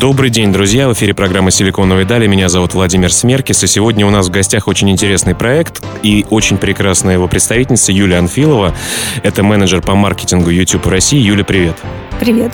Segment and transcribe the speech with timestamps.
[0.00, 0.88] Добрый день, друзья!
[0.88, 2.26] В эфире программа «Силиконовые дали».
[2.26, 6.56] Меня зовут Владимир Смеркис, и сегодня у нас в гостях очень интересный проект и очень
[6.56, 8.74] прекрасная его представительница Юлия Анфилова.
[9.22, 11.18] Это менеджер по маркетингу YouTube в России.
[11.18, 11.76] Юля, привет!
[12.18, 12.50] Привет.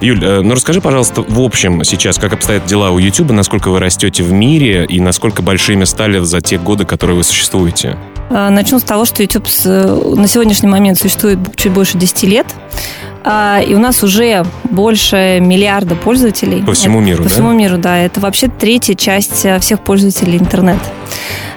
[0.00, 3.78] Юль, э, ну расскажи, пожалуйста, в общем сейчас, как обстоят дела у YouTube, насколько вы
[3.78, 7.96] растете в мире и насколько большими стали за те годы, которые вы существуете?
[8.30, 12.46] А, начну с того, что YouTube на сегодняшний момент существует чуть больше 10 лет.
[13.22, 16.62] А, и у нас уже больше миллиарда пользователей.
[16.62, 17.34] По всему миру, По да?
[17.34, 17.98] всему миру, да.
[17.98, 20.84] Это вообще третья часть э, всех пользователей интернета.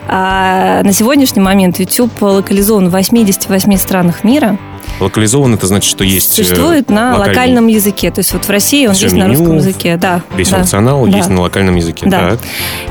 [0.08, 4.58] А на сегодняшний момент YouTube локализован в 88 странах мира.
[5.00, 6.40] Локализован это значит, что есть...
[6.40, 7.30] Э, Существует на локальный...
[7.30, 8.12] локальном языке.
[8.12, 9.98] То есть вот в России он Все есть меню, на русском языке.
[9.98, 11.18] Да, весь да, функционал да.
[11.18, 12.06] есть на локальном языке.
[12.08, 12.32] Да.
[12.32, 12.40] Так.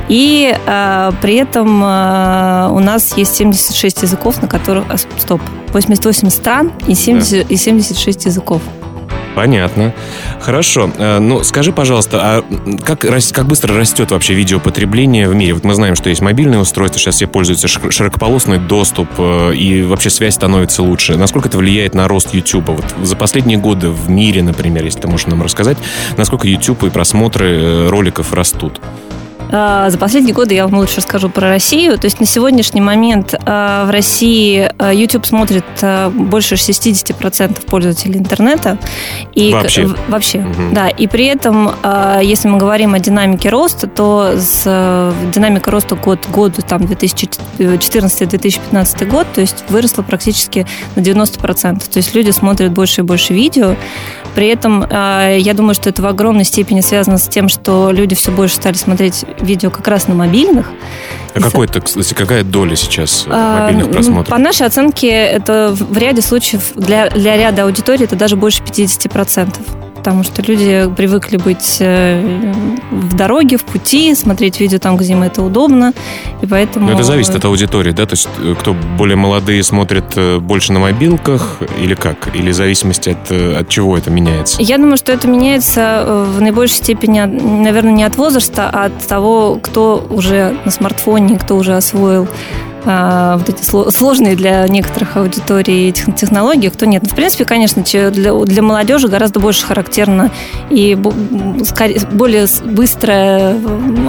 [0.08, 4.84] И а, при этом а, у нас есть 76 языков, на которых...
[4.88, 5.40] А, стоп.
[5.72, 7.54] 88 стран и, 70, да.
[7.54, 8.60] и 76 языков.
[9.34, 9.94] Понятно.
[10.40, 10.90] Хорошо.
[10.98, 12.44] Э, ну, скажи, пожалуйста, а
[12.84, 15.54] как, как быстро растет вообще видеопотребление в мире?
[15.54, 20.10] Вот мы знаем, что есть мобильные устройства, сейчас все пользуются широкополосный доступ, э, и вообще
[20.10, 21.16] связь становится лучше.
[21.16, 22.68] Насколько это влияет на рост YouTube?
[22.68, 25.78] Вот за последние годы в мире, например, если ты можешь нам рассказать,
[26.16, 28.80] насколько YouTube и просмотры э, роликов растут?
[29.52, 31.98] А, за последние годы я вам лучше расскажу про Россию.
[31.98, 35.64] То есть на сегодняшний момент а, в России а, YouTube смотрит
[36.14, 38.78] больше 60% пользователей интернета.
[39.34, 39.90] И вообще?
[40.08, 40.72] Вообще, угу.
[40.72, 40.88] да.
[40.88, 41.70] И при этом,
[42.22, 49.04] если мы говорим о динамике роста, то с динамика роста год к году, там 2014-2015
[49.06, 51.90] год, то есть выросла практически на 90%.
[51.90, 53.76] То есть люди смотрят больше и больше видео.
[54.34, 58.30] При этом я думаю, что это в огромной степени связано с тем, что люди все
[58.30, 60.70] больше стали смотреть видео как раз на мобильных.
[61.34, 64.28] А какой-то, кстати, какая доля сейчас а, мобильных ну, просмотров?
[64.28, 69.56] По нашей оценке, это в ряде случаев для, для ряда аудиторий это даже больше 50%
[70.02, 72.52] потому что люди привыкли быть э,
[72.90, 75.92] в дороге, в пути, смотреть видео там, где им это удобно,
[76.42, 76.88] и поэтому...
[76.88, 78.04] Но это зависит от аудитории, да?
[78.04, 82.34] То есть э, кто более молодые смотрит э, больше на мобилках или как?
[82.34, 84.60] Или в зависимости от, от чего это меняется?
[84.60, 89.60] Я думаю, что это меняется в наибольшей степени, наверное, не от возраста, а от того,
[89.62, 92.26] кто уже на смартфоне, кто уже освоил
[92.84, 97.04] а, вот эти сложные для некоторых аудиторий технологии, кто нет.
[97.04, 100.30] В принципе, конечно, для, для молодежи гораздо больше характерно
[100.70, 103.56] и более быстрая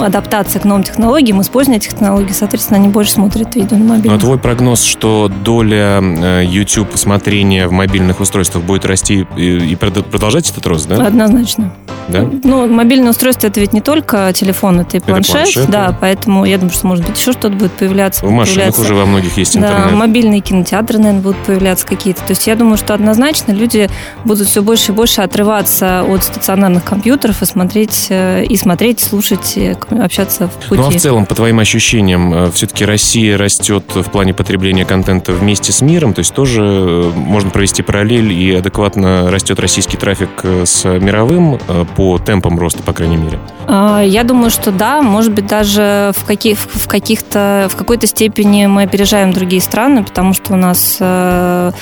[0.02, 4.14] адаптация к новым технологиям, использование этих технологий, соответственно, они больше смотрят видео на мобильном.
[4.14, 10.50] Но твой прогноз, что доля э, YouTube смотрения в мобильных устройствах будет расти и продолжать
[10.50, 11.06] этот рост, да?
[11.06, 11.72] Однозначно.
[12.08, 12.28] Да?
[12.42, 15.98] Ну, мобильное устройство это ведь не только телефон, это и планшет, это планшет да, да,
[15.98, 18.26] поэтому я думаю, что может быть еще что-то будет появляться.
[18.26, 18.30] В
[18.66, 19.90] машинах уже во многих есть интернет.
[19.90, 22.20] Да, мобильные кинотеатры, наверное, будут появляться какие-то.
[22.22, 23.88] То есть я думаю, что однозначно люди
[24.24, 29.56] будут все больше и больше отрываться от стационарных компьютеров и смотреть, э, и смотреть, слушать,
[29.56, 30.80] и общаться в пути.
[30.80, 35.32] Ну а в целом, по твоим ощущениям, э, все-таки Россия растет в плане потребления контента
[35.32, 40.30] вместе с миром, то есть тоже э, можно провести параллель и адекватно растет российский трафик
[40.64, 41.58] с мировым
[41.96, 43.38] по темпам роста, по крайней мере?
[43.66, 48.66] А, я думаю, что да, может быть, даже в, каких, в каких-то, в какой-то степени
[48.66, 51.72] мы опережаем другие страны, потому что у нас э,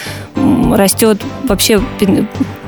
[0.74, 1.80] растет вообще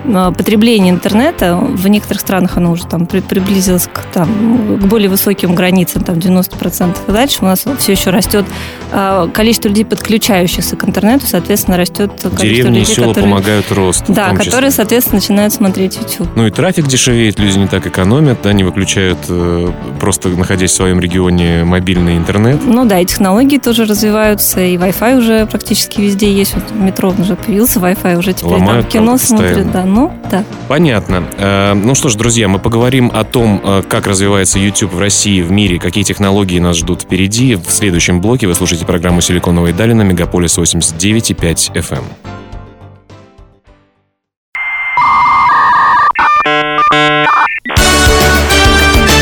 [0.04, 6.02] потребление интернета в некоторых странах оно уже там приблизилось к, там, к более высоким границам,
[6.02, 8.44] там 90% и дальше у нас все еще растет
[8.92, 14.12] э, количество людей, подключающихся к интернету, соответственно, растет количество Деревни людей, села которые, помогают росту.
[14.12, 16.28] Да, которые, соответственно, начинают смотреть YouTube.
[16.36, 20.74] Ну и трафик дешевеет, люди не так экономят, да, не выключают э, просто находясь в
[20.74, 22.60] своем регионе мобильный интернет.
[22.64, 26.54] Ну да, и технологии тоже развиваются, и Wi-Fi уже практически везде есть.
[26.54, 30.44] Вот метро уже появился Wi-Fi, уже теперь Ломают, там кино смотрят, да, ну, да.
[30.66, 31.24] Понятно.
[31.38, 35.40] Э, ну что ж, друзья, мы поговорим о том, э, как развивается YouTube в России,
[35.40, 37.54] в мире, какие технологии нас ждут впереди.
[37.54, 42.02] В следующем блоке вы слушаете программу «Силиконовые дали» на Мегаполис 89,5 FM.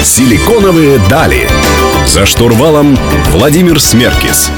[0.03, 1.47] «Силиконовые дали».
[2.07, 2.97] За штурвалом
[3.31, 4.51] Владимир Смеркис.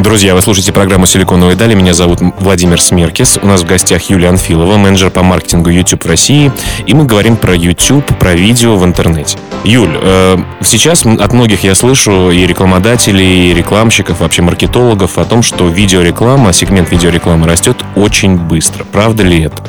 [0.00, 1.74] Друзья, вы слушаете программу «Силиконовые дали».
[1.74, 3.38] Меня зовут Владимир Смеркис.
[3.42, 6.50] У нас в гостях Юлия Анфилова, менеджер по маркетингу YouTube в России.
[6.86, 9.36] И мы говорим про YouTube, про видео в интернете.
[9.62, 15.42] Юль, э, сейчас от многих я слышу и рекламодателей, и рекламщиков, вообще маркетологов о том,
[15.42, 18.84] что видеореклама, сегмент видеорекламы растет очень быстро.
[18.84, 19.62] Правда ли это?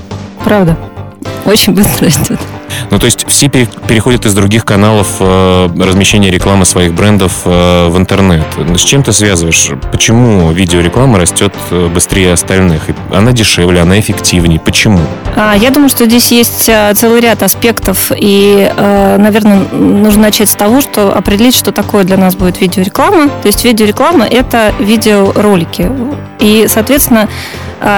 [0.45, 0.78] Правда.
[1.44, 2.39] Очень быстро растет.
[2.89, 7.97] Ну, то есть все переходят из других каналов э, размещения рекламы своих брендов э, в
[7.97, 8.45] интернет.
[8.75, 9.69] С чем ты связываешь?
[9.91, 12.83] Почему видеореклама растет э, быстрее остальных?
[13.13, 14.59] Она дешевле, она эффективнее.
[14.59, 15.00] Почему?
[15.35, 18.12] А, я думаю, что здесь есть целый ряд аспектов.
[18.15, 23.29] И, наверное, нужно начать с того, что определить, что такое для нас будет видеореклама.
[23.41, 25.89] То есть видеореклама– это видеоролики.
[26.39, 27.29] И, соответственно,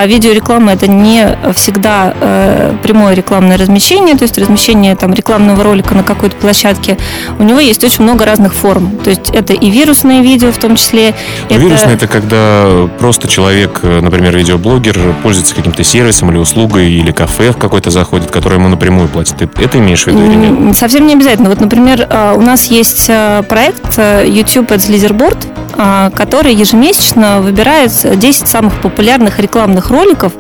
[0.06, 6.04] видеореклама это не всегда э, прямое рекламное размещение, то есть размещение там, рекламного ролика на
[6.04, 6.98] какой-то площадке.
[7.40, 8.98] У него есть очень много разных форм.
[9.04, 11.14] То есть это и вирусные видео в том числе.
[11.50, 11.60] Это...
[11.60, 17.52] Вирусное это когда просто человек, э, например, видеоблогер, пользуется каким-то сервисом или услугой, или кафе
[17.52, 19.38] в какой-то заходит, которое ему напрямую платит.
[19.38, 20.78] Ты это имеешь в виду или нет?
[20.78, 21.50] Совсем не обязательно.
[21.50, 28.48] Вот, например, э, у нас есть э, проект YouTube Ads Leaderboard, который ежемесячно выбирает 10
[28.48, 30.34] самых популярных рекламных роликов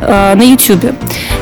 [0.00, 0.94] э, на YouTube.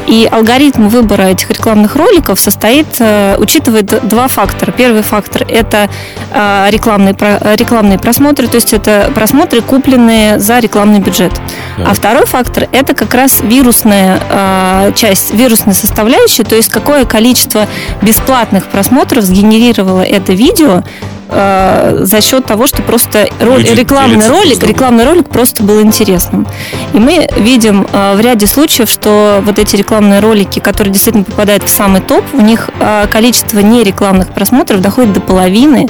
[0.06, 4.72] И алгоритм выбора этих рекламных роликов состоит, э, учитывает два фактора.
[4.72, 5.88] Первый фактор– это
[6.30, 7.14] рекламные,
[7.56, 11.32] рекламные просмотры, то есть это просмотры, купленные за рекламный бюджет.
[11.78, 11.90] Да.
[11.90, 17.66] А второй фактор– это как раз вирусная часть, вирусная составляющая, то есть какое количество
[18.02, 20.82] бесплатных просмотров сгенерировало это видео
[21.28, 26.46] э, за счет того, что просто роль, рекламный ролик, рекламный ролик просто был интересным.
[26.92, 31.64] И мы видим э, в ряде случаев, что вот эти рекламные ролики, которые действительно попадают
[31.64, 35.88] в самый топ, у них э, количество нерекламных просмотров доходит до половины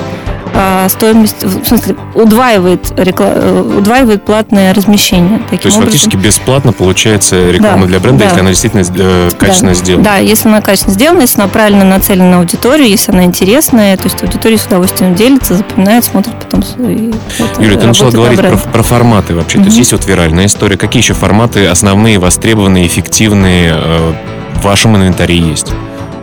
[0.88, 5.38] стоимость, в смысле, удваивает, реклам, удваивает платное размещение.
[5.50, 5.82] Таким То есть образом.
[5.84, 8.24] фактически бесплатно получается реклама да, для бренда, да.
[8.26, 10.04] если она действительно э, качественно да, сделана.
[10.04, 14.04] Да, если она качественно сделана, если она правильно нацелена на аудиторию, если она интересная, то
[14.04, 16.60] есть аудитория с удовольствием делится, запоминает, смотрит потом.
[16.78, 19.58] И вот, Юля, ты начала говорить про, про форматы вообще.
[19.58, 19.62] Mm-hmm.
[19.62, 20.76] То есть есть вот виральная история.
[20.76, 24.12] Какие еще форматы основные, востребованные, эффективные э,
[24.56, 25.72] в вашем инвентаре есть?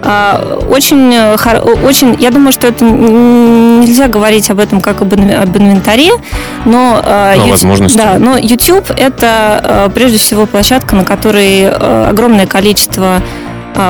[0.05, 1.35] А, очень, э,
[1.83, 6.11] очень, я думаю, что это нельзя говорить об этом как об инвентаре,
[6.65, 12.45] но, э, но YouTube, да, но YouTube это э, прежде всего площадка, на которой огромное
[12.45, 13.21] количество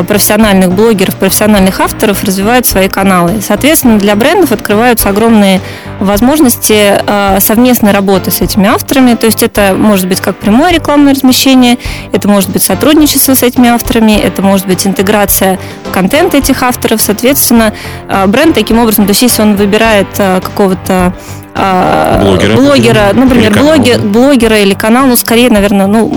[0.08, 3.42] профессиональных блогеров, профессиональных авторов развивают свои каналы.
[3.42, 5.62] Соответственно, для брендов открываются огромные
[6.00, 9.16] возможности а, совместной работы с этими авторами.
[9.16, 11.78] То есть это может быть как прямое рекламное размещение,
[12.12, 17.02] это может быть сотрудничество с этими авторами, это может быть интеграция в контент этих авторов.
[17.02, 17.74] Соответственно,
[18.08, 21.14] а, бренд таким образом, то есть если он выбирает какого-то
[21.56, 26.10] блогера, блогера например, или блогер, блогера или канал, ну, скорее, наверное, ну,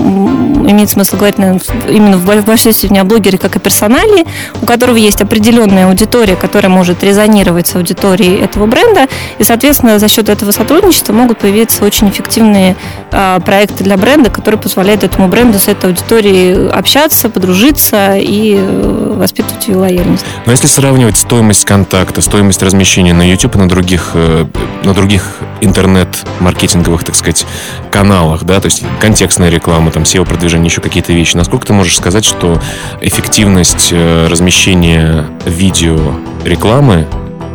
[0.69, 4.25] имеет смысл говорить, наверное, именно в большой степени о блогере как о персонале,
[4.61, 9.07] у которого есть определенная аудитория, которая может резонировать с аудиторией этого бренда,
[9.37, 12.75] и, соответственно, за счет этого сотрудничества могут появиться очень эффективные
[13.11, 19.13] а, проекты для бренда, которые позволяют этому бренду с этой аудиторией общаться, подружиться и э,
[19.15, 20.25] воспитывать ее лояльность.
[20.45, 24.45] Но если сравнивать стоимость контакта, стоимость размещения на YouTube и на других, э,
[24.83, 25.28] на других
[25.61, 27.45] интернет-маркетинговых, так сказать,
[27.91, 31.35] каналах, да, то есть контекстная реклама, там, SEO-продвижение, еще какие-то вещи.
[31.35, 32.61] Насколько ты можешь сказать, что
[33.01, 35.97] эффективность э, размещения видео
[36.45, 37.07] рекламы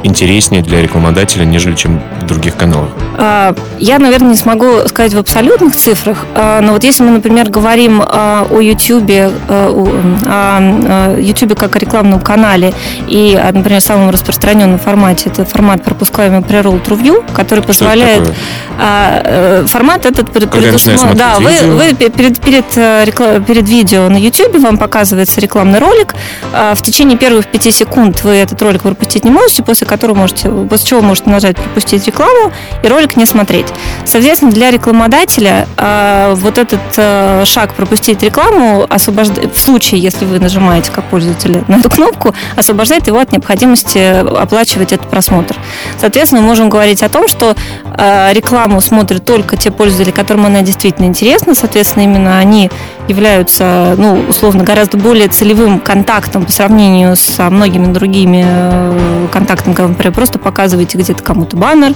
[0.04, 2.90] интереснее для рекламодателя, нежели чем других каналах?
[3.16, 7.50] А, я, наверное, не смогу сказать в абсолютных цифрах, а, но вот если мы, например,
[7.50, 9.10] говорим а, о YouTube,
[9.48, 12.74] о YouTube как о рекламном канале
[13.08, 18.32] и, например, самом распространенном формате, это формат, пропускаемый pre-roll true view, который позволяет...
[18.78, 20.30] Э, формат этот...
[20.30, 21.14] Предусмотр...
[21.14, 23.06] Да, вы, вы перед, перед, э,
[23.46, 26.14] перед видео на YouTube вам показывается рекламный ролик.
[26.52, 30.88] В течение первых пяти секунд вы этот ролик пропустить не можете, после которую можете, после
[30.88, 33.66] чего можете нажать «Пропустить рекламу» и ролик не смотреть.
[34.04, 40.40] Соответственно, для рекламодателя э, вот этот э, шаг «Пропустить рекламу» освобождает, в случае, если вы
[40.40, 43.98] нажимаете как пользователь на эту кнопку, освобождает его от необходимости
[44.36, 45.54] оплачивать этот просмотр.
[46.00, 47.54] Соответственно, мы можем говорить о том, что
[47.96, 52.68] э, рекламу смотрят только те пользователи, которым она действительно интересна, соответственно, именно они
[53.08, 59.88] являются, ну, условно, гораздо более целевым контактом по сравнению со многими другими э, контактами, когда,
[59.88, 61.94] например, просто показываете где-то кому-то баннер,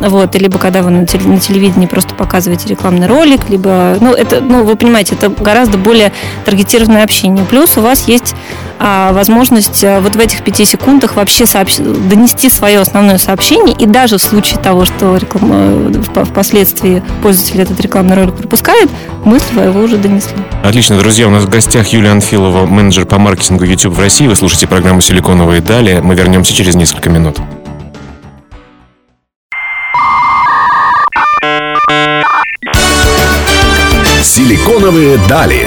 [0.00, 4.76] вот, либо когда вы на телевидении просто показываете рекламный ролик, либо, ну, это, ну, вы
[4.76, 6.12] понимаете, это гораздо более
[6.44, 7.44] таргетированное общение.
[7.44, 8.34] Плюс у вас есть
[8.78, 11.76] а возможность э, вот в этих пяти секундах вообще сообщ...
[11.78, 15.50] донести свое основное сообщение, и даже в случае того, что реклам...
[15.52, 18.90] Э, впоследствии пользователь этот рекламный ролик пропускает,
[19.24, 20.36] мы своего уже донесли.
[20.62, 24.26] Отлично, друзья, у нас в гостях Юлия Анфилова, менеджер по маркетингу YouTube в России.
[24.26, 26.00] Вы слушаете программу «Силиконовые дали».
[26.00, 27.38] Мы вернемся через несколько минут.
[34.22, 35.66] «Силиконовые дали».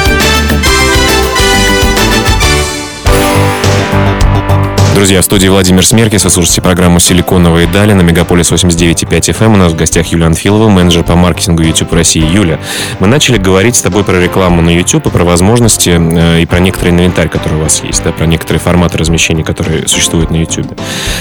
[5.01, 6.25] Друзья, в студии Владимир Смеркис.
[6.25, 9.45] Вы слушаете программу «Силиконовые дали» на Мегаполис 89.5 FM.
[9.45, 9.53] Эм.
[9.53, 12.23] У нас в гостях Юлия Анфилова, менеджер по маркетингу YouTube России.
[12.23, 12.59] Юля,
[12.99, 16.59] мы начали говорить с тобой про рекламу на YouTube и про возможности э, и про
[16.59, 20.79] некоторый инвентарь, который у вас есть, да, про некоторые форматы размещения, которые существуют на YouTube.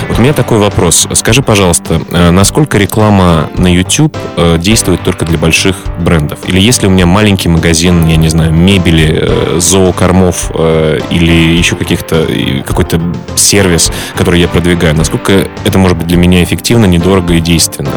[0.08, 1.08] Вот у меня такой вопрос.
[1.14, 6.40] Скажи, пожалуйста, э, насколько реклама на YouTube э, действует только для больших брендов?
[6.46, 10.50] Или если у меня маленький магазин, я не знаю, мебели, зоокормов
[11.10, 12.26] или еще каких-то
[12.66, 13.00] какой-то
[13.37, 17.92] сервис, сервис, который я продвигаю, насколько это может быть для меня эффективно, недорого и действенно.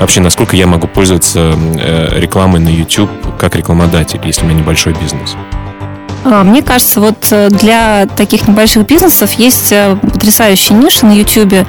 [0.00, 4.94] Вообще, насколько я могу пользоваться э, рекламой на YouTube как рекламодатель, если у меня небольшой
[5.00, 5.36] бизнес.
[6.24, 11.66] А, мне кажется, вот э, для таких небольших бизнесов есть э, потрясающие ниши на YouTube,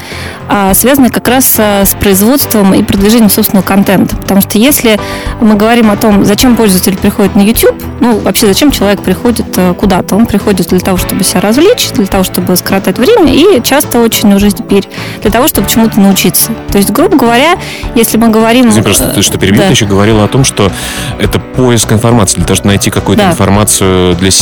[0.48, 4.18] а, связанные как раз э, с производством и продвижением собственного контента.
[4.18, 5.00] Потому что если
[5.40, 9.46] мы говорим о том, зачем пользователь приходит на YouTube, ну, вообще, зачем человек приходит
[9.78, 10.16] куда-то?
[10.16, 14.34] Он приходит для того, чтобы себя развлечь, для того, чтобы скоротать время, и часто очень
[14.34, 14.88] уже теперь
[15.22, 16.52] для того, чтобы чему-то научиться.
[16.70, 17.58] То есть, грубо говоря,
[17.96, 18.70] если мы говорим...
[18.70, 19.68] Извини, просто ты что перебил, да.
[19.68, 20.72] ты еще говорила о том, что
[21.20, 23.32] это поиск информации, для того, чтобы найти какую-то да.
[23.32, 24.39] информацию для себя.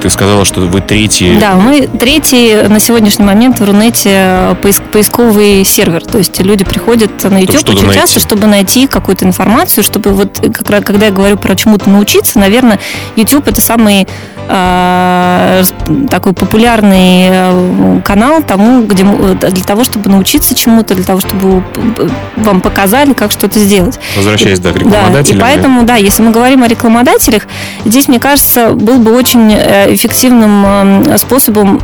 [0.00, 1.36] Ты сказала, что вы третий...
[1.38, 6.04] Да, мы третий на сегодняшний момент в Рунете э, поиск, поисковый сервер.
[6.04, 8.00] То есть люди приходят на YouTube очень найти.
[8.00, 12.78] часто, чтобы найти какую-то информацию, чтобы вот, как, когда я говорю про чему-то научиться, наверное,
[13.16, 14.06] YouTube это самый
[14.48, 15.62] э,
[16.10, 21.62] такой популярный э, канал тому, где для того, чтобы научиться чему-то, для того, чтобы
[22.36, 23.98] вам показали, как что-то сделать.
[24.16, 25.38] Возвращаясь, да, к рекламодателям.
[25.40, 27.44] Да, и поэтому, да, если мы говорим о рекламодателях,
[27.84, 31.80] здесь, мне кажется, был бы очень э, эффективным способом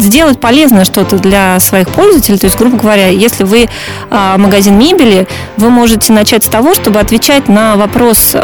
[0.00, 2.38] сделать полезное что-то для своих пользователей.
[2.38, 3.68] То есть, грубо говоря, если вы
[4.10, 5.26] магазин мебели,
[5.56, 8.34] вы можете начать с того, чтобы отвечать на вопрос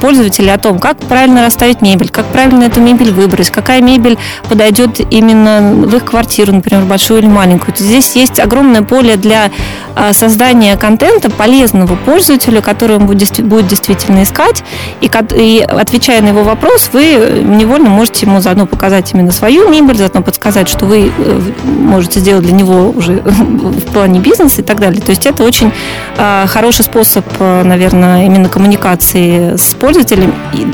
[0.00, 4.18] пользователя о том, как правильно расставить мебель, как правильно эту мебель выбрать, какая мебель
[4.48, 7.74] подойдет именно в их квартиру, например, большую или маленькую.
[7.76, 9.50] Здесь есть огромное поле для
[9.94, 14.62] а, создания контента полезного пользователю, который он будет, действительно искать.
[15.00, 20.22] И отвечая на его вопрос, вы невольно можете ему заодно показать именно свою мебель, заодно
[20.22, 25.00] подсказать, что вы э, можете сделать для него уже в плане бизнеса и так далее.
[25.00, 25.72] То есть это очень
[26.16, 30.32] а, хороший способ, э, наверное, именно коммуникации с пользователем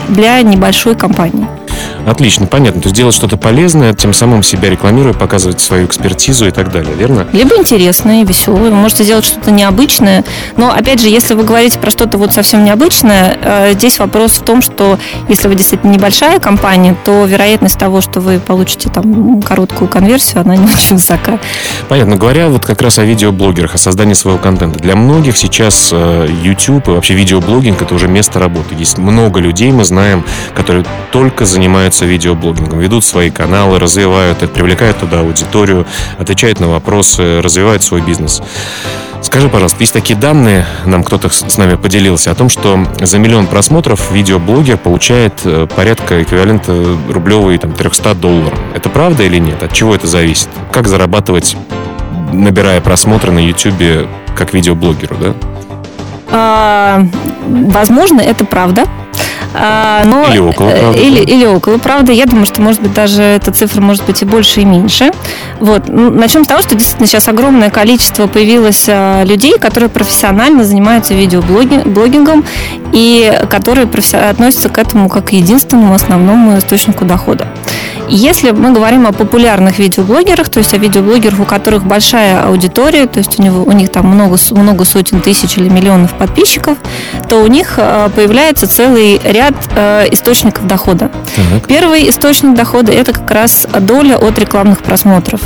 [0.08, 1.46] для небольшой компании.
[2.06, 2.80] Отлично, понятно.
[2.80, 6.94] То есть делать что-то полезное, тем самым себя рекламируя, показывать свою экспертизу и так далее,
[6.94, 7.26] верно?
[7.32, 8.70] Либо интересное, веселое.
[8.70, 10.24] Вы можете сделать что-то необычное.
[10.56, 14.42] Но, опять же, если вы говорите про что-то вот совсем необычное, э, здесь вопрос в
[14.42, 19.88] том, что если вы действительно небольшая компания, то вероятность того, что вы получите там короткую
[19.88, 21.38] конверсию, она не очень высока.
[21.88, 22.16] Понятно.
[22.16, 24.78] Говоря вот как раз о видеоблогерах, о создании своего контента.
[24.78, 28.74] Для многих сейчас э, YouTube и вообще видеоблогинг это уже место работы.
[28.74, 34.50] Есть много людей, мы знаем, которые только занимаются занимаются видеоблогингом, ведут свои каналы, развивают их,
[34.50, 35.86] привлекают туда аудиторию,
[36.18, 38.42] отвечают на вопросы, развивают свой бизнес.
[39.20, 43.46] Скажи, пожалуйста, есть такие данные, нам кто-то с нами поделился, о том, что за миллион
[43.46, 46.72] просмотров видеоблогер получает э, порядка эквивалента
[47.08, 48.58] рублевой там, 300 долларов.
[48.74, 49.62] Это правда или нет?
[49.62, 50.48] От чего это зависит?
[50.72, 51.56] Как зарабатывать,
[52.32, 55.34] набирая просмотры на YouTube как видеоблогеру, да?
[56.30, 57.06] А,
[57.46, 58.86] возможно, это правда.
[59.54, 61.00] А, но, или около э, правды.
[61.00, 62.12] Или, или около правды.
[62.12, 65.10] Я думаю, что, может быть, даже эта цифра может быть и больше, и меньше.
[65.60, 65.88] Вот.
[65.88, 71.14] Ну, начнем с того, что действительно сейчас огромное количество появилось а, людей, которые профессионально занимаются
[71.14, 72.44] видеоблогингом
[72.92, 77.48] и которые относятся к этому как к единственному основному источнику дохода.
[78.14, 83.18] Если мы говорим о популярных видеоблогерах, то есть о видеоблогерах, у которых большая аудитория, то
[83.18, 86.76] есть у, него, у них там много, много сотен тысяч или миллионов подписчиков,
[87.30, 91.10] то у них а, появляется целый ряд э, источников дохода.
[91.34, 91.66] Так.
[91.66, 95.40] Первый источник дохода– это как раз доля от рекламных просмотров.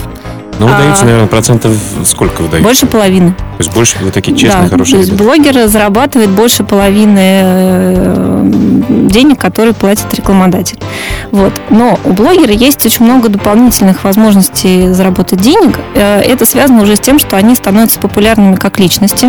[0.58, 1.72] Ну, вы даете, а, наверное, процентов
[2.04, 2.64] сколько вы даете?
[2.64, 3.36] Больше половины.
[3.56, 5.24] То есть больше вы такие честные, да, хорошие то есть ребята.
[5.24, 8.50] блогер зарабатывает больше половины э,
[9.08, 10.78] денег, которые платит рекламодатель.
[11.30, 11.52] Вот.
[11.70, 15.78] Но у блогера есть очень много дополнительных возможностей заработать денег.
[15.94, 19.28] Э, Это связано уже с тем, что они становятся популярными как личности.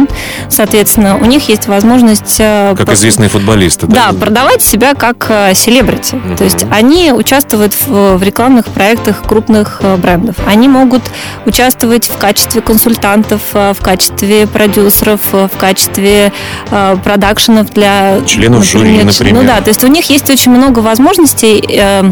[0.50, 2.36] Соответственно, у них есть возможность...
[2.40, 3.88] э, Как пос- известные футболисты.
[3.88, 6.16] да, продавать себя как селебрити.
[6.16, 6.36] Мгм.
[6.36, 10.36] То есть они участвуют в, рекламных проектах крупных брендов.
[10.46, 11.04] Они могут
[11.46, 14.17] участвовать в качестве консультантов, в качестве
[14.52, 16.32] продюсеров, э, в качестве
[16.70, 18.22] э, продакшенов для...
[18.26, 19.34] Членов жюри, например.
[19.34, 22.04] Ну да, то есть у них есть очень много возможностей э,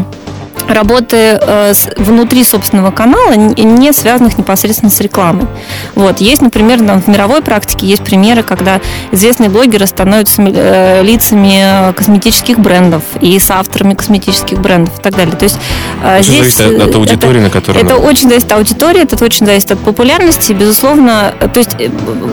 [0.68, 5.46] работы э, внутри собственного канала, не связанных непосредственно с рекламой.
[5.94, 6.20] Вот.
[6.20, 8.80] Есть, например, там, в мировой практике есть примеры, когда
[9.12, 15.14] известные блогеры становятся э, лицами э, косметических брендов и с авторами косметических брендов и так
[15.16, 15.34] далее.
[15.36, 15.58] То есть
[16.02, 19.02] э, Все здесь зависит от, от аудитории, на которую это она- очень зависит от аудитории,
[19.02, 20.52] это очень зависит от популярности.
[20.52, 21.76] Безусловно, то есть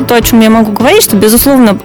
[0.07, 1.77] то, о чем я могу говорить, что, безусловно,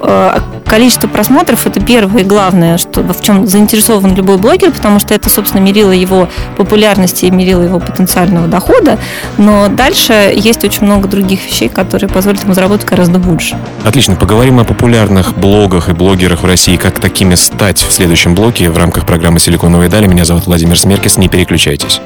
[0.66, 5.30] количество просмотров это первое и главное, что, в чем заинтересован любой блогер, потому что это,
[5.30, 8.98] собственно, мерило его популярности и мерило его потенциального дохода.
[9.36, 13.56] Но дальше есть очень много других вещей, которые позволят ему заработать гораздо больше.
[13.84, 18.70] Отлично, поговорим о популярных блогах и блогерах в России, как такими стать в следующем блоке
[18.70, 20.06] в рамках программы «Силиконовые дали».
[20.06, 22.00] Меня зовут Владимир Смеркис, не переключайтесь.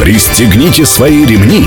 [0.00, 1.66] Пристегните свои ремни.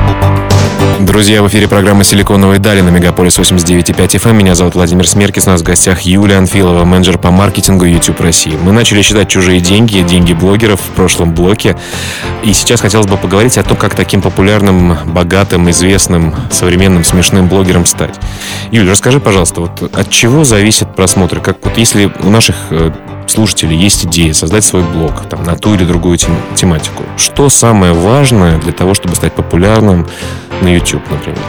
[0.99, 4.29] Друзья, в эфире программа «Силиконовые дали» на Мегаполис 89.5 FM.
[4.29, 4.37] Эм.
[4.37, 5.47] Меня зовут Владимир Смеркис.
[5.47, 8.57] У нас в гостях Юлия Анфилова, менеджер по маркетингу YouTube России.
[8.61, 11.77] Мы начали считать чужие деньги, деньги блогеров в прошлом блоке.
[12.43, 17.85] И сейчас хотелось бы поговорить о том, как таким популярным, богатым, известным, современным, смешным блогером
[17.85, 18.19] стать.
[18.71, 21.39] Юля, расскажи, пожалуйста, вот от чего зависит просмотр?
[21.39, 22.91] Как вот если у наших э,
[23.27, 27.93] слушателей есть идея создать свой блог там, на ту или другую тем- тематику, что самое
[27.93, 30.07] важное для того, чтобы стать популярным
[30.61, 31.39] на YouTube, например?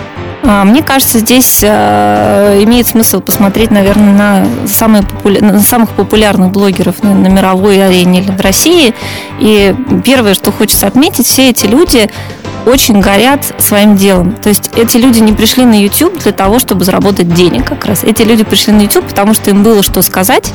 [0.44, 6.50] А, Мне кажется, здесь э, имеет смысл посмотреть, наверное, на, самые популя- на самых популярных
[6.50, 8.94] блогеров на, на мировой арене или в России.
[9.38, 12.10] И первое, что хочется отметить, все эти люди
[12.66, 14.32] очень горят своим делом.
[14.32, 18.04] То есть эти люди не пришли на YouTube для того, чтобы заработать денег как раз.
[18.04, 20.52] Эти люди пришли на YouTube, потому что им было что сказать,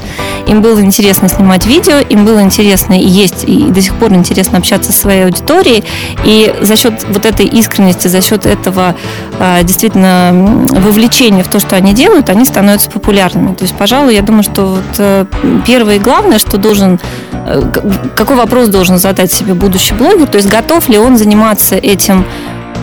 [0.48, 4.58] им было интересно снимать видео, им было интересно и есть, и до сих пор интересно
[4.58, 5.84] общаться со своей аудиторией.
[6.24, 8.95] И за счет вот этой искренности, за счет этого
[9.39, 13.54] а, действительно м, вовлечения в то, что они делают, они становятся популярными.
[13.54, 15.26] То есть, пожалуй, я думаю, что вот э,
[15.68, 17.00] первое и главное, что должен,
[17.32, 17.62] э,
[18.16, 22.26] какой вопрос должен задать себе будущий блогер, то есть готов ли он заниматься этим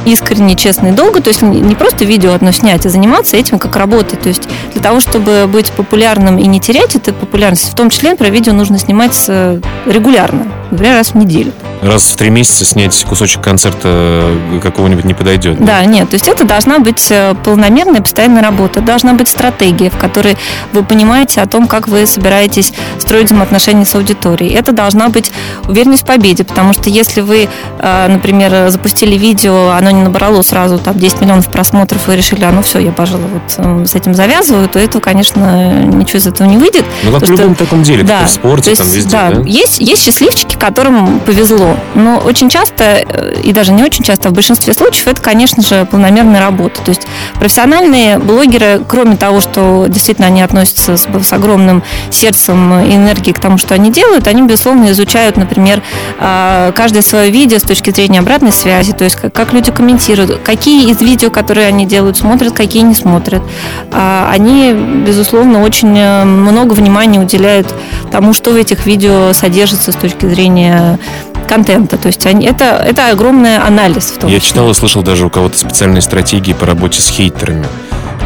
[0.05, 3.59] искренне, честно и долго, то есть не не просто видео одно снять, а заниматься этим
[3.59, 4.19] как работой.
[4.19, 8.15] То есть для того, чтобы быть популярным и не терять эту популярность, в том числе
[8.15, 11.53] про видео нужно снимать э, регулярно, например, раз в неделю.
[11.83, 14.31] Раз в три месяца снять кусочек концерта
[14.63, 15.63] какого-нибудь не подойдет.
[15.65, 19.99] Да, нет, то есть это должна быть э, полномерная постоянная работа, должна быть стратегия, в
[19.99, 20.37] которой
[20.73, 24.55] вы понимаете о том, как вы собираетесь строить взаимоотношения с аудиторией.
[24.55, 25.31] Это должна быть
[25.69, 30.79] уверенность в победе, потому что если вы, э, например, запустили видео, оно не набрало сразу
[30.79, 34.15] там 10 миллионов просмотров, и решили, а ну все, я, пожалуй, вот э, с этим
[34.15, 36.85] завязываю, то это, конечно, ничего из этого не выйдет.
[37.03, 39.11] Ну, как в Потому что- любом таком деле, и в спорте, то там есть, везде,
[39.11, 39.43] да, да?
[39.45, 41.77] Есть, есть счастливчики, которым повезло.
[41.95, 45.63] Но очень часто, э, и даже не очень часто, а в большинстве случаев, это, конечно
[45.63, 46.81] же, полномерная работа.
[46.81, 47.07] То есть
[47.39, 53.41] профессиональные блогеры, кроме того, что действительно они относятся с, с огромным сердцем и энергией к
[53.41, 55.83] тому, что они делают, они, безусловно, изучают, например,
[56.19, 60.41] а, каждое свое видео с точки зрения обратной связи, то есть как, как люди комментируют,
[60.43, 63.43] какие из видео, которые они делают, смотрят, какие не смотрят.
[63.93, 67.75] А, Они, безусловно, очень э, много внимания уделяют
[68.11, 70.44] тому, что в этих видео содержится с точки зрения
[71.49, 71.97] контента.
[71.99, 74.51] То есть они, это, это огромный анализ в том Я числе.
[74.51, 77.67] читал и слышал даже у кого-то специальные стратегии по работе с хейтерами.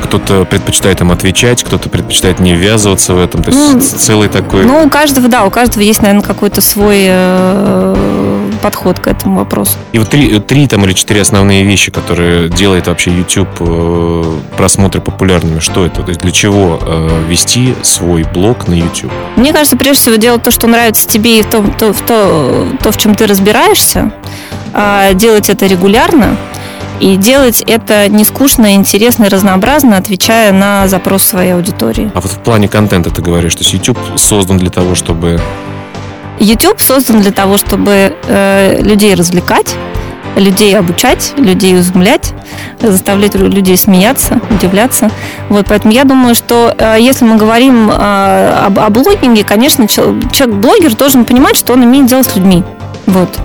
[0.02, 3.42] Кто-то предпочитает им отвечать, кто-то предпочитает не ввязываться в этом.
[3.42, 4.64] То есть Ну, целый такой...
[4.64, 9.72] Ну, у каждого, да, у каждого есть, наверное, какой-то свой э, подход к этому вопросу.
[9.92, 15.00] И вот три, три там или четыре основные вещи, которые делает вообще YouTube э, просмотры
[15.00, 15.60] популярными.
[15.60, 16.02] Что это?
[16.02, 19.12] То есть для чего э, вести свой блог на YouTube?
[19.36, 22.66] Мне кажется, прежде всего делать то, что нравится тебе и в, том, то, в то,
[22.82, 24.12] то, в чем ты разбираешься,
[24.74, 26.36] а делать это регулярно
[27.00, 32.10] и делать это не скучно, интересно и разнообразно, отвечая на запрос своей аудитории.
[32.14, 35.40] А вот в плане контента ты говоришь, то есть YouTube создан для того, чтобы
[36.40, 39.74] YouTube создан для того, чтобы э, людей развлекать,
[40.36, 42.32] людей обучать, людей изумлять,
[42.80, 45.10] заставлять людей смеяться, удивляться.
[45.48, 50.94] Вот, поэтому я думаю, что э, если мы говорим э, об, о блогинге, конечно, человек-блогер
[50.94, 52.62] должен понимать, что он имеет дело с людьми.
[53.08, 53.38] Вот.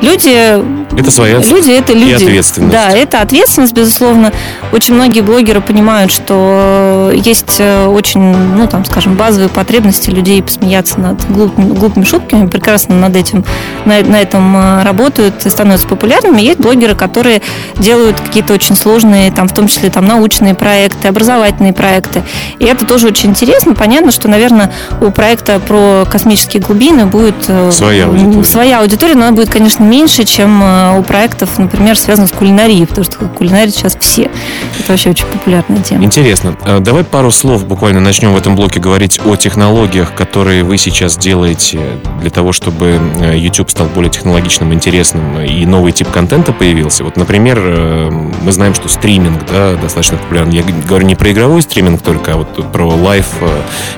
[0.00, 0.78] Люди...
[0.96, 2.10] Это своя люди, это люди.
[2.10, 2.72] И ответственность.
[2.72, 4.32] Да, это ответственность, безусловно.
[4.72, 10.98] Очень многие блогеры понимают, что есть э, очень, ну, там, скажем, базовые потребности людей посмеяться
[10.98, 13.44] над глупыми, глупыми шутками, прекрасно над этим,
[13.84, 16.40] на, на этом э, работают и становятся популярными.
[16.40, 17.42] Есть блогеры, которые
[17.76, 22.22] делают какие-то очень сложные, там, в том числе там, научные проекты, образовательные проекты.
[22.58, 23.74] И это тоже очень интересно.
[23.74, 29.26] Понятно, что, наверное, у проекта про космические глубины будет э, своя аудитория, своя аудитория но
[29.26, 33.70] она будет, конечно, меньше, чем э, у проектов, например, связанных с кулинарией, потому что кулинария
[33.70, 34.30] сейчас все.
[34.78, 36.04] Это вообще очень популярная тема.
[36.04, 36.56] Интересно.
[36.64, 41.16] Э, давай пару слов буквально начнем в этом блоке говорить о технологиях, которые вы сейчас
[41.16, 41.80] делаете
[42.20, 47.04] для того, чтобы э, YouTube стал более технологичным, интересным и новый тип контента появился.
[47.04, 50.50] Вот, например, мы знаем, что стриминг да, достаточно популярен.
[50.50, 53.26] Я говорю не про игровой стриминг только, а вот про live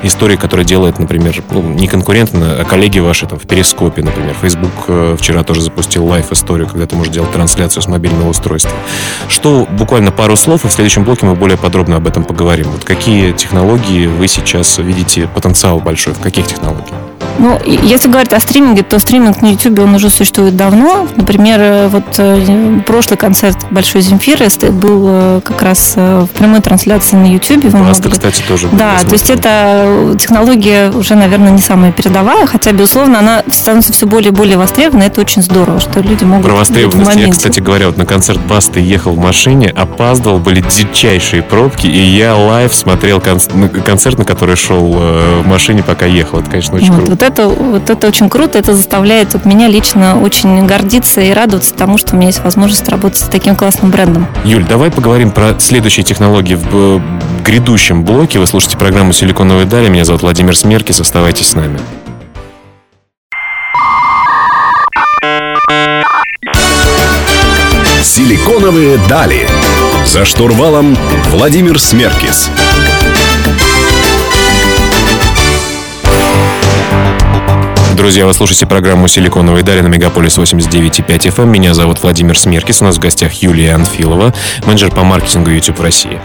[0.02, 4.34] истории, которые делает, например, ну, не конкурентно, а коллеги ваши там в Перископе, например.
[4.40, 8.72] Facebook вчера тоже запустил лайф-историю, когда ты можешь делать трансляцию с мобильного устройства.
[9.28, 12.70] Что, буквально пару слов, и в следующем блоке мы более подробно об этом поговорим.
[12.70, 16.99] Вот какие технологии вы сейчас видите потенциал большой, в каких технологиях?
[17.40, 21.08] Ну, если говорить о стриминге, то стриминг на YouTube, он уже существует давно.
[21.16, 27.16] Например, э, вот э, прошлый концерт Большой Земфиры был э, как раз в прямой трансляции
[27.16, 27.64] на YouTube.
[27.64, 28.10] Вы Баста, могли...
[28.10, 28.68] кстати, тоже.
[28.72, 34.06] Да, то есть это технология уже, наверное, не самая передовая, хотя, безусловно, она становится все
[34.06, 35.04] более и более востребована.
[35.04, 36.44] Это очень здорово, что люди могут...
[36.44, 37.18] Про востребованность.
[37.18, 41.98] Я, кстати говоря, вот на концерт Басты ехал в машине, опаздывал, были дичайшие пробки, и
[41.98, 46.40] я live смотрел концерт, на который шел в машине, пока ехал.
[46.40, 47.10] Это, конечно, очень вот, круто.
[47.12, 51.74] Вот это, вот это очень круто, это заставляет вот меня лично очень гордиться и радоваться
[51.74, 54.26] тому, что у меня есть возможность работать с таким классным брендом.
[54.44, 57.00] Юль, давай поговорим про следующие технологии в э,
[57.44, 58.38] грядущем блоке.
[58.38, 59.88] Вы слушаете программу «Силиконовые дали».
[59.88, 61.00] Меня зовут Владимир Смеркис.
[61.00, 61.78] Оставайтесь с нами.
[68.02, 69.46] «Силиконовые дали».
[70.04, 70.96] За штурвалом
[71.30, 72.50] Владимир Смеркис.
[78.00, 81.42] Друзья, вы слушаете программу «Силиконовые дали» на Мегаполис 89.5 FM.
[81.42, 81.52] Эм.
[81.52, 82.80] Меня зовут Владимир Смеркис.
[82.80, 84.32] У нас в гостях Юлия Анфилова,
[84.64, 86.18] менеджер по маркетингу YouTube в России.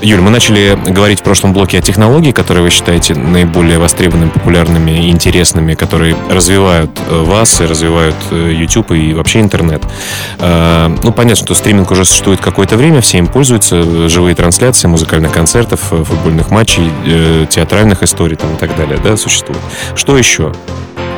[0.00, 4.92] Юль, мы начали говорить в прошлом блоке о технологии, которые вы считаете наиболее востребованными, популярными
[4.92, 9.82] и интересными, которые развивают э, вас и развивают э, YouTube и вообще интернет.
[10.38, 15.32] Э, ну, понятно, что стриминг уже существует какое-то время, все им пользуются, живые трансляции музыкальных
[15.32, 16.90] концертов, футбольных матчей,
[17.50, 19.60] театральных историй там, и так далее, да, существует.
[19.94, 20.54] Что еще?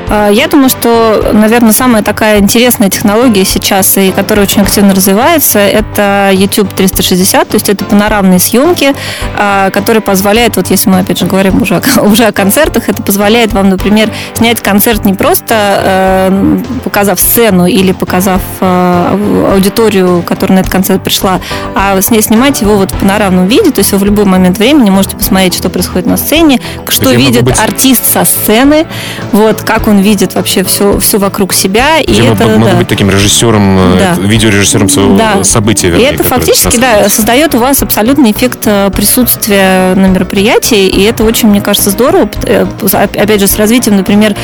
[0.09, 5.59] А, я думаю, что, наверное, самая такая интересная технология сейчас, и которая очень активно развивается,
[5.59, 8.95] это YouTube 360, то есть это панорамные съемки,
[9.37, 13.03] а, которые позволяют, вот если мы опять же говорим уже о, уже о концертах, это
[13.03, 20.57] позволяет вам, например, снять концерт не просто э, показав сцену или показав э, аудиторию, которая
[20.57, 21.41] на этот концерт пришла,
[21.75, 25.17] а снимать его вот в панорамном виде, то есть вы в любой момент времени можете
[25.17, 27.59] посмотреть, что происходит на сцене, что видит быть...
[27.59, 28.87] артист со сцены,
[29.33, 31.99] вот, как он видит вообще все, все вокруг себя.
[32.01, 32.77] И Где это, могут да.
[32.77, 34.23] быть таким режиссером, э, да.
[34.23, 35.45] видеорежиссером своего да.
[35.45, 35.89] события.
[35.89, 41.03] Вернее, и это фактически, да, создает у вас абсолютный эффект э, присутствия на мероприятии, и
[41.03, 42.29] это очень, мне кажется, здорово.
[42.45, 44.35] Э, опять же, с развитием, например,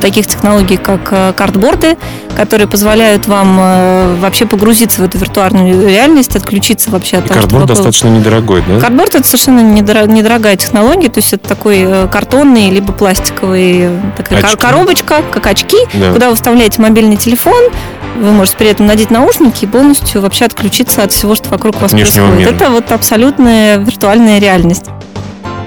[0.00, 1.96] таких технологий, как картборды,
[2.36, 7.66] которые позволяют вам вообще погрузиться в эту виртуальную реальность, отключиться вообще от и того, Картборд
[7.66, 8.80] достаточно недорогой, да?
[8.80, 15.46] Картборд это совершенно недорогая технология, то есть это такой картонный либо пластиковый такая коробочка, как
[15.46, 16.12] очки, да.
[16.12, 17.70] куда вы вставляете мобильный телефон,
[18.16, 21.90] вы можете при этом надеть наушники и полностью вообще отключиться от всего, что вокруг вас
[21.90, 22.38] происходит.
[22.38, 22.50] Мира.
[22.50, 24.86] Это вот абсолютная виртуальная реальность.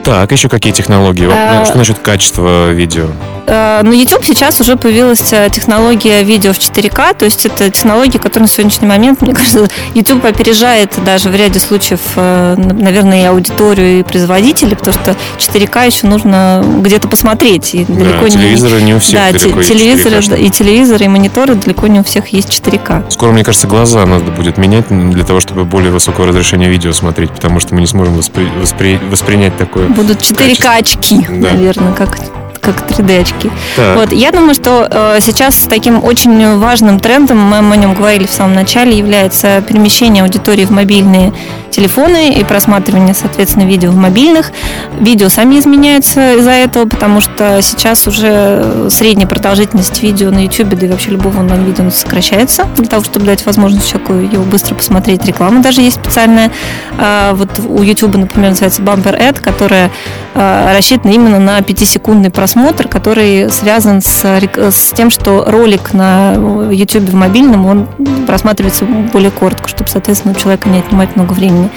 [0.03, 1.27] Так, еще какие технологии?
[1.29, 1.65] А...
[1.65, 3.07] Что насчет качества видео?
[3.47, 8.19] Э, на YouTube сейчас уже появилась э, технология видео в 4К, то есть это технология,
[8.19, 13.25] которая на сегодняшний момент, мне кажется, YouTube опережает даже в ряде случаев, э, наверное, и
[13.25, 17.75] аудиторию, и производителей, потому что 4К еще нужно где-то посмотреть.
[17.75, 21.99] И далеко да, телевизоры не у всех да, телевизоры, и телевизоры, и мониторы далеко не
[21.99, 23.11] у всех есть 4К.
[23.11, 27.31] Скоро, мне кажется, глаза надо будет менять для того, чтобы более высокого разрешения видео смотреть,
[27.31, 28.47] потому что мы не сможем воспри...
[28.59, 28.99] Воспри...
[29.09, 31.51] воспринять такое Будут 4К очки, да.
[31.51, 32.17] наверное, как
[32.65, 33.51] как 3D-очки.
[33.95, 34.11] Вот.
[34.11, 38.55] Я думаю, что э, сейчас таким очень важным трендом, мы о нем говорили в самом
[38.55, 41.31] начале, является перемещение аудитории в мобильные
[41.75, 44.51] телефоны и просматривание, соответственно, видео в мобильных.
[44.99, 50.85] Видео сами изменяются из-за этого, потому что сейчас уже средняя продолжительность видео на YouTube, да
[50.85, 55.25] и вообще любого онлайн-видео сокращается, для того, чтобы дать возможность человеку его быстро посмотреть.
[55.25, 56.51] Реклама даже есть специальная.
[56.97, 59.91] А, вот у YouTube, например, называется Bumper Ad, которая
[60.33, 62.54] а, рассчитана именно на 5-секундный просмотр,
[62.89, 66.33] который связан с, с тем, что ролик на
[66.71, 67.87] YouTube в мобильном, он
[68.25, 71.69] просматривается более коротко, чтобы, соответственно, у человека не отнимать много времени.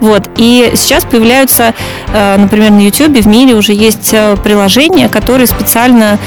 [0.00, 0.28] Вот.
[0.36, 1.74] И сейчас появляются,
[2.12, 4.14] а, например, на YouTube в мире уже есть
[4.44, 6.18] приложения, которые специально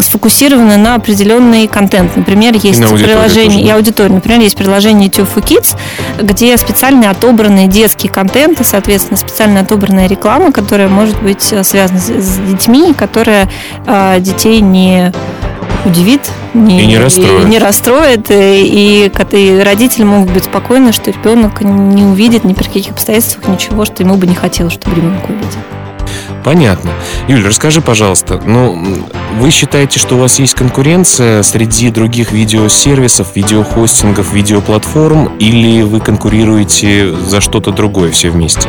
[0.00, 2.16] сфокусированы на определенный контент.
[2.16, 4.14] Например, есть приложение и аудитория.
[4.14, 5.76] Например, есть приложение for Kids,
[6.20, 12.92] где специально отобранные детские контенты, соответственно, специально отобранная реклама, которая может быть связана с детьми,
[12.92, 13.48] которая
[13.86, 15.12] э, детей не
[15.84, 20.92] удивит, не, и не расстроит, и, не расстроит и, и, и родители могут быть спокойны,
[20.92, 24.96] что ребенок не увидит ни при каких обстоятельствах ничего, что ему бы не хотелось, чтобы
[24.96, 25.58] ребенок увидел.
[26.44, 26.90] Понятно.
[27.28, 29.04] Юль, расскажи, пожалуйста, ну,
[29.38, 37.14] вы считаете, что у вас есть конкуренция среди других видеосервисов, видеохостингов, видеоплатформ, или вы конкурируете
[37.14, 38.68] за что-то другое все вместе?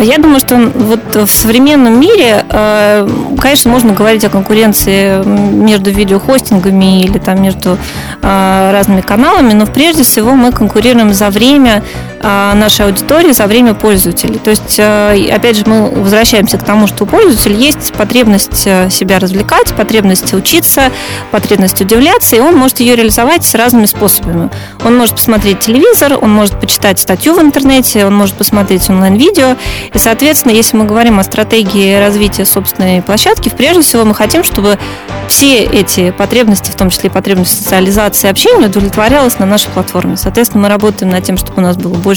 [0.00, 7.02] Я думаю, что вот в современном мире, э, конечно, можно говорить о конкуренции между видеохостингами
[7.02, 7.76] или там между
[8.22, 11.82] э, разными каналами, но прежде всего мы конкурируем за время
[12.22, 14.38] нашей аудитории, за время пользователей.
[14.38, 19.72] То есть, опять же, мы возвращаемся к тому, что у пользователя есть потребность себя развлекать,
[19.74, 20.90] потребность учиться,
[21.30, 24.50] потребность удивляться, и он может ее реализовать с разными способами.
[24.84, 29.56] Он может посмотреть телевизор, он может почитать статью в интернете, он может посмотреть онлайн-видео,
[29.92, 34.78] и, соответственно, если мы говорим о стратегии развития собственной площадки, прежде всего мы хотим, чтобы
[35.26, 40.16] все эти потребности, в том числе и потребности социализации и общения, удовлетворялась на нашей платформе.
[40.16, 42.11] Соответственно, мы работаем над тем, чтобы у нас было больше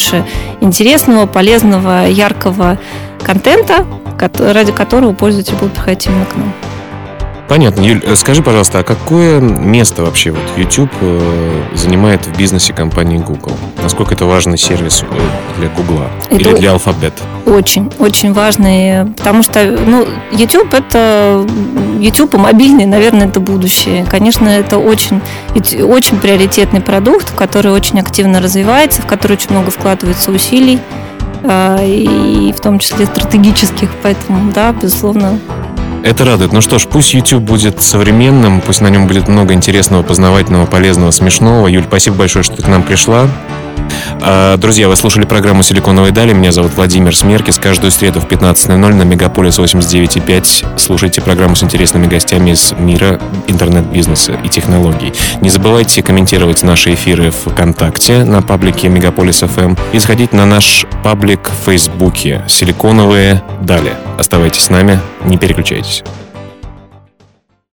[0.61, 2.77] интересного, полезного, яркого
[3.23, 3.85] контента,
[4.39, 6.53] ради которого пользователи будут приходить именно к нам.
[7.47, 7.81] Понятно.
[7.81, 13.17] Юль, э, скажи, пожалуйста, а какое место вообще вот YouTube э, занимает в бизнесе компании
[13.17, 13.53] Google?
[13.83, 17.13] Насколько это важный сервис э, для Google или для Alphabet?
[17.45, 21.45] Очень, очень важный, потому что ну, YouTube это
[21.99, 24.05] YouTube и мобильный, наверное, это будущее.
[24.09, 25.21] Конечно, это очень,
[25.53, 30.79] очень приоритетный продукт, который очень активно развивается, в который очень много вкладывается усилий
[31.43, 35.39] и в том числе стратегических, поэтому, да, безусловно,
[36.05, 36.53] это радует.
[36.53, 41.09] Ну что ж, пусть YouTube будет современным, пусть на нем будет много интересного, познавательного, полезного,
[41.09, 41.67] смешного.
[41.67, 43.27] Юль, спасибо большое, что ты к нам пришла.
[44.21, 46.33] А, друзья, вы слушали программу «Силиконовые дали».
[46.33, 47.59] Меня зовут Владимир Смеркис.
[47.59, 54.33] Каждую среду в 15.00 на Мегаполис 89.5 слушайте программу с интересными гостями из мира интернет-бизнеса
[54.43, 55.13] и технологий.
[55.41, 60.85] Не забывайте комментировать наши эфиры в ВКонтакте на паблике Мегаполис FM и заходить на наш
[61.03, 63.93] паблик в Фейсбуке «Силиконовые дали».
[64.17, 66.03] Оставайтесь с нами, не переключайтесь.